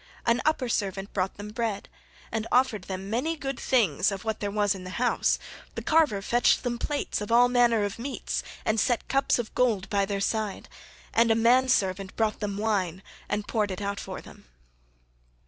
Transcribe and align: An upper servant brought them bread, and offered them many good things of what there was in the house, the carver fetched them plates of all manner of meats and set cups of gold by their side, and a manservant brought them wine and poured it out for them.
An 0.25 0.41
upper 0.45 0.67
servant 0.67 1.13
brought 1.13 1.37
them 1.37 1.49
bread, 1.51 1.87
and 2.31 2.47
offered 2.51 2.85
them 2.85 3.07
many 3.11 3.35
good 3.37 3.59
things 3.59 4.11
of 4.11 4.25
what 4.25 4.39
there 4.39 4.49
was 4.49 4.73
in 4.73 4.83
the 4.83 4.89
house, 4.97 5.37
the 5.75 5.83
carver 5.83 6.23
fetched 6.23 6.63
them 6.63 6.79
plates 6.79 7.21
of 7.21 7.31
all 7.31 7.47
manner 7.47 7.83
of 7.83 7.99
meats 7.99 8.41
and 8.65 8.79
set 8.79 9.07
cups 9.07 9.37
of 9.37 9.53
gold 9.53 9.87
by 9.91 10.05
their 10.07 10.19
side, 10.19 10.67
and 11.13 11.29
a 11.29 11.35
manservant 11.35 12.15
brought 12.15 12.39
them 12.39 12.57
wine 12.57 13.03
and 13.29 13.47
poured 13.47 13.69
it 13.69 13.79
out 13.79 13.99
for 13.99 14.21
them. 14.21 14.45